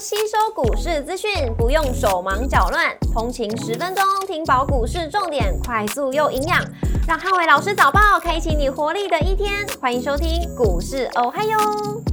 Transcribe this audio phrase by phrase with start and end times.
[0.00, 6.64] 吸收股市资讯，不用手忙脚乱，通勤十分钟听饱股市重点，快速又营养，
[7.08, 9.66] 让汉伟老师早报开启你活力的一天。
[9.80, 11.58] 欢迎收听股市哦嗨哟，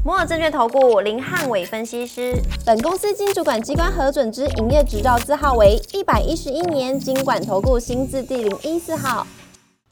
[0.04, 2.34] 摩尔证券投顾林汉伟分析师，
[2.66, 9.28] 本公司经主管机关核准之营业执照字号为一百一十一年经管投顾新字第零一四号。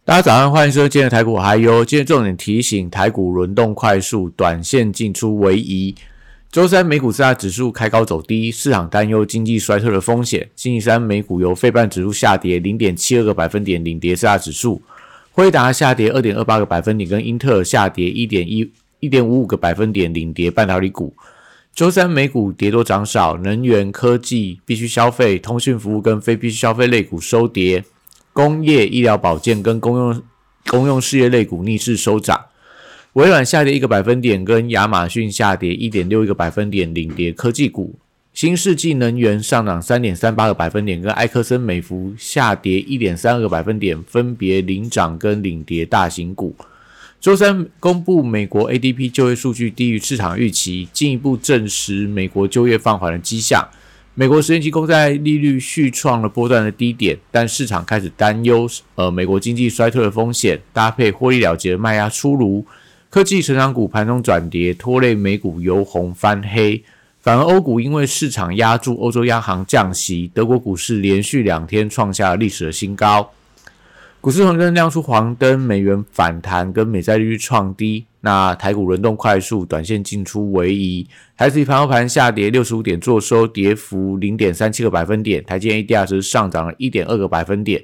[0.04, 5.94] 大家早上，欢迎收听今天的台股嗨哟今天重点提醒：台股轮动快速，短线进出为宜。
[6.54, 10.48] 周三美股四大指数开高走低，市场担忧经济衰退的风险。
[10.56, 14.80] 星期三美股由费半指数下跌零点七二个百分点领跌四大指数，
[15.32, 21.12] 辉达下跌二点二八个百分点，跟英特尔下跌一点一一点五五个百分点领跌半导体股。
[21.74, 27.84] 周三美股跌多涨少，能源、科技、必须消费、通讯服务跟非必须消费类股收跌。
[28.32, 30.22] 工业、医疗保健跟公用
[30.68, 32.40] 公用事业类股逆势收涨，
[33.14, 37.94] 微软下跌一个百分点，跟亚马逊下跌一点六一个百分点领跌科技股。
[38.34, 46.56] 新世纪能源上涨三点三八个百分点，跟埃克森美孚下跌一点三二个百分点，分别领涨跟领跌大型股。
[47.22, 53.64] 周三公布美国 ADP 就业数据低于市场预期，进一步证实美国就业放缓的迹象。
[54.16, 62.66] 美国十年期公债利率续创了波段的低点，但市场开始担忧，呃，美国经济衰退的风险，搭配获利了结的卖压出炉，
[63.14, 66.84] 科技成长股盘中转跌，拖累美股由红翻黑，
[67.22, 73.30] 反而欧股因为市场压住欧洲央行降息，德国股市连续两天创下了历史的新高。
[74.20, 81.06] 股市红灯亮出黄灯，美元反弹跟美债利率创低，那台股轮动快速，短线进出为宜。
[81.38, 85.44] 台指盘后盘下跌六十五点，做收跌幅零点三七个百分点。
[85.44, 87.84] 台积 ADR 是上涨了一点二个百分点。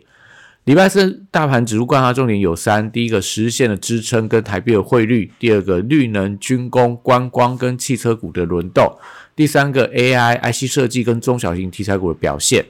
[0.69, 8.85] 礼拜四大盘指数观察重点有三：第一个实现的支撑跟台币的汇率；第二个绿能、军工、观光跟汽车股的轮动；
[9.35, 12.63] 第三个 AI、IC 设计跟中小型题材股的表现。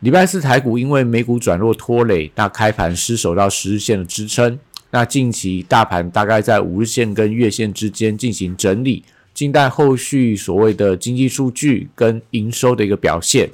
[0.00, 4.58] 礼拜四台股因为美股转弱拖累，那开盘失守到十日线的支撑。
[4.90, 9.02] 那近期大盘大概在五日线跟月线之间进行整理，
[9.32, 13.48] 静待后续所谓的经济数据跟营收的一个表现。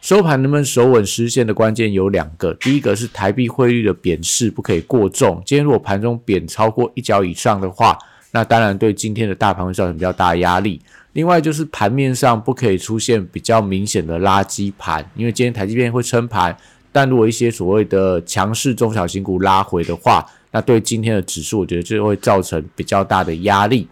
[0.00, 7.98] 收盘能不能守稳十日线的关键有两个，第一个是台币汇率的贬势不可以过重，今天如果盘中贬超过一角以上的话，
[8.32, 10.80] 那当然对今天的大盘会造成比较大的压力。
[11.12, 16.56] 另外就是盘面上不可以出现比较明显的垃圾盘，因为今天台积电会撑盘，
[16.92, 23.86] 但如果一些所谓的强势中小型股拉回的话，那对今天的指数，我觉得就会造成比较大的压力。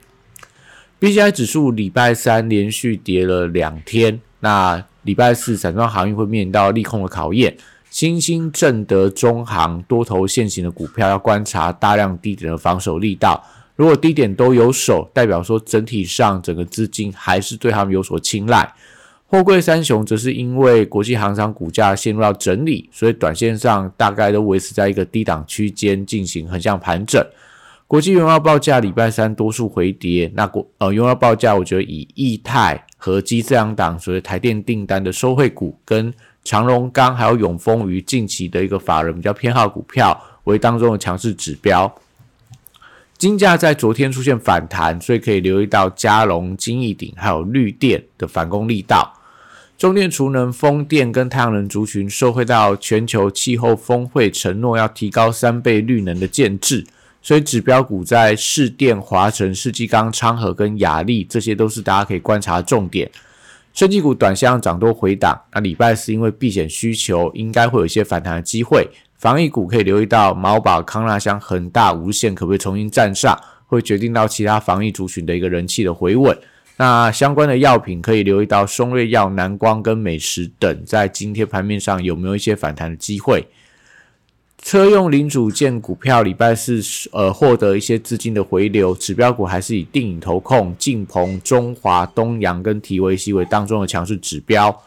[0.99, 7.57] B C I 指数礼拜三连续跌了两天，那礼拜四散装航运会面临到利空的考验，
[7.89, 13.43] 新兴、正德、中航多头现行的股票要观察大量低点的防守力道。
[13.75, 18.71] 如果低点都有手，代表说整体上整个资金还是对他们有所青睐。
[19.27, 27.25] 货柜三雄则是因为国际航商股价陷入到整理，所以短线上大概都维持在一个低档区间进行横向盘整。
[27.87, 36.13] 国际原料报价礼拜三多数回跌，那国呃原料报价我觉得以易泰、和基这两档所谓台电订单的收汇股，跟
[36.45, 41.91] 长荣钢还有永丰余近期的一个法人比较偏好股票为当中的强势指标。
[43.17, 49.15] 金价在昨天出现反弹，所以可以留意到嘉龙、金益鼎还有绿电的反攻力道。
[49.77, 56.85] 中电、储能、风电跟太阳能族群受惠到全球气候峰会承诺要提高三倍绿能的建制，
[57.29, 63.11] 所以指标股在市电、华晨、世纪钢、昌河跟雅力，这些都是大家可以观察重点。
[63.75, 68.89] 升级股短线涨多回档，那礼拜四因为避险需求，应该会有一些反弹的机会。
[69.19, 76.35] 防疫股可以留意到毛宝、康纳香、恒大、无限可不可以重新站上，会决定到其他防疫族群的一个人气的回稳。
[76.79, 83.47] 那相关的药品可以留意到松瑞药、南光跟美食等，在今天盘面上有没有一些反弹的机会？
[84.69, 94.83] 车用零组件股票礼拜四呃获得一些资金的回流，指标股还是以定影投控、晋鹏、中华、东阳跟提维西为当中的强势指标。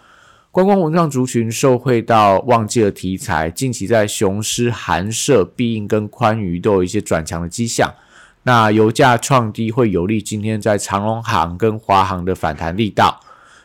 [0.51, 7.91] 观光文创族群受惠到旺季的题材，近期在雄狮、寒舍、必应跟宽娱都有一些转强的迹象。
[8.43, 13.19] 那油价创低会有利今天在长荣航跟华航的反弹力道。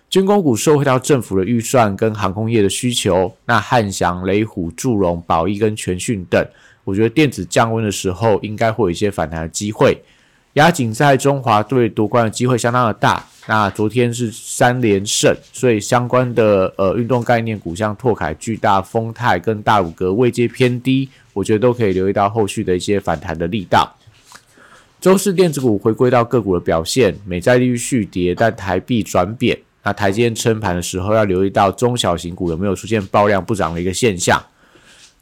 [0.08, 3.34] 军工股受惠到政府的预算跟航空业的需求。
[3.44, 6.46] 那汉翔、雷虎、祝融、宝益跟全讯等，
[6.84, 10.02] 我觉得电子降温的时候应该会有一些反弹的机会。
[10.54, 13.26] 亚锦在中华队夺冠的机会相当的大。
[13.48, 23.96] 那昨天是三连胜，所以相关的呃运动概念股，像拓凯、巨大、丰泰跟大五格位阶偏低，我觉得都可以留意到后续的一些反弹的力道。
[25.00, 34.44] 周四电子股回归到个股的表现，美债利率续跌，但台币转贬，那台积电撑盘的时候，要留意到中小型股有没有出现爆量不涨的一个现象。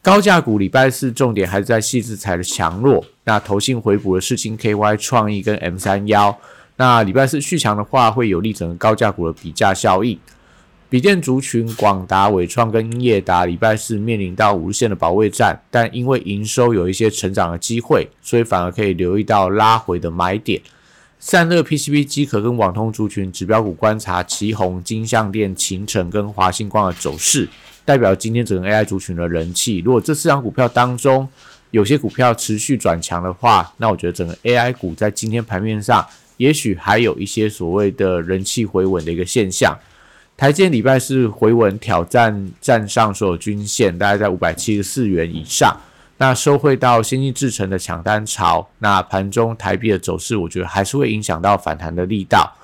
[0.01, 3.05] 高价股礼拜四重点还是在细制材的强弱。
[3.25, 6.35] 那投信回补的世星 KY 创意跟 M 三幺。
[6.77, 10.19] 那礼拜四续强的话，会有利整个高价股的比价效应。
[10.89, 20.59] 笔电族群广达、伟创跟英业达礼拜四面临到五日线的保卫战，但因为营收有一些成长的机会，所以反而可以留意到拉回的买点。
[21.27, 27.49] 散热 PCB 机壳跟网通族群指标股观察旗宏、金相电、秦城跟华星光的走势。
[27.83, 31.27] 代表今天整个 AI 族群的人气，如果这四张股票当中
[31.71, 36.07] 有些股票持续转强的话，那我觉得整个 AI 股在今天盘面上，
[36.37, 39.75] 也许还有一些所谓的人气回稳的一个现象。
[40.37, 45.75] 台积礼拜四回稳挑战站上所有均线，大概在五百七十四元以上。
[46.17, 52.57] 那收汇到先进制程的抢单潮，那盘中台币的走势，我觉得还是会影响到反弹的力道。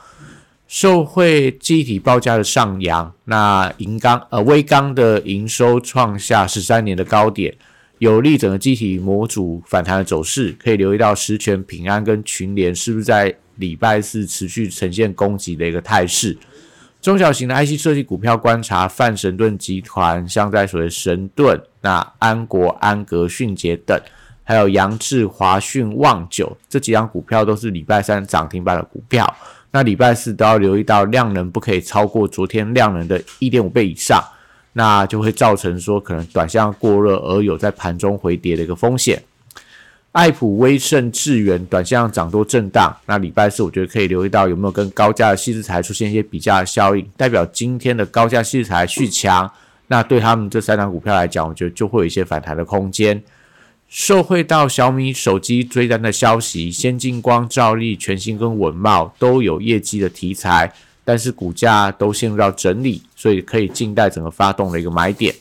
[0.68, 7.52] 受惠机体报价的上扬，那银钢呃微钢的营收创下十三年的高点，
[7.98, 10.54] 有利整个机体模组反弹的走势。
[10.62, 16.38] 可以留意到实权平安跟群联是不是在礼拜四持续呈现攻击的一个态势。
[17.00, 23.98] 中小型的 IC 设计股票观察，泛神盾集团，像在所谓神盾、那安国、安格、迅捷等，
[24.44, 29.26] 还有扬智、华讯、旺九这几张股票，都是礼拜三涨停板的股票。
[29.70, 34.22] 那礼拜四都要留意到量能不可以超过昨天量能的一点五倍以上，
[34.74, 39.22] 那就会造成说可能短向过热而有在盘中回跌的一个风险。
[40.12, 49.48] 爱普、威盛、智源短线上涨多震荡，那礼拜四我觉得可以留意到有没有跟高价的细制材出现一些比价的效应，代表今天的高价细制材续强，
[49.86, 53.22] 那对他们这三档股票来讲，我觉得就会有一些反弹的空间。
[53.88, 60.72] 受惠到小米手机追单的消息，先进光、照例、全新跟稳茂都有业绩的题材，
[61.04, 65.32] 但是股价都陷入到整理，所以可以静待整个发动的一个买点。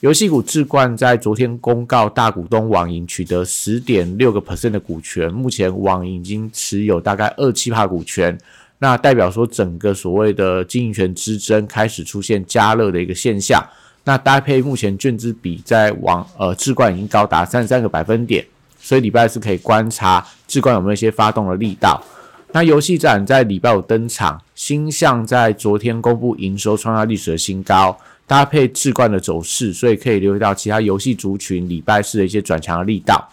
[0.00, 8.38] 游戏股置冠在昨天公告大股东网银取得十点六个 percent 的股权，目前网银已经持有大概二七帕股权，
[8.78, 13.62] 那代表说整个所谓的经营权之争开始出现加热的一个现象。
[14.04, 18.42] 那搭配目前券资比在网呃置冠已经高达三十三个百分点，
[18.80, 22.02] 所以礼拜四可以观察置冠有没有一些发动的力道。
[22.52, 27.96] 那游戏展在礼拜五登场，星象在昨天公布营收创下历史的新高，
[28.30, 33.28] 搭配置冠的走势，所以可以留意到其他游戏族群礼拜四的一些转强的力道。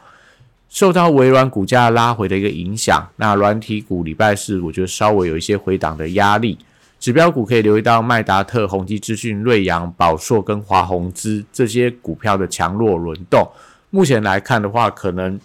[0.70, 6.58] 受到微软股价拉回的一个影响，那软体股礼拜四我觉得稍微有一些回档的压力。
[7.00, 13.48] 指标股可以留意到麦达特、宏基资讯、瑞阳、宝硕跟华宏资这些股票的强弱轮动。
[13.92, 15.40] 目前来看的话，可能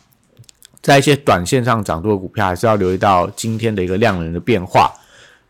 [0.80, 4.90] 在一些短线上涨多的股票，还是要留意到今天的一个量能的变化。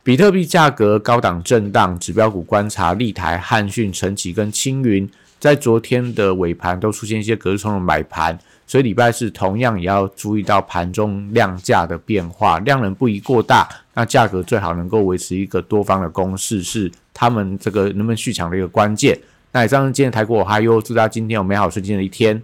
[0.05, 5.09] 比特币价格高档震荡，指标股观察立台、汉讯、晨起跟青云，
[5.39, 8.37] 在昨天的尾盘都出现一些隔日冲的买盘。
[8.67, 19.17] 所以礼拜四同样也要注意到盘中量价的变化，量能不宜过大，那价格最好能够维持一个多方的攻势，是他们这个能不能续强的一个关键。
[19.53, 22.43] 那以上是今天台股，我还有祝大家今天有美好顺心的一天。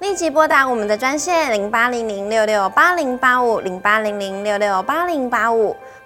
[0.00, 5.74] 立即拨打我们的专线零八零零六六八零八五零八零零六六八零八五。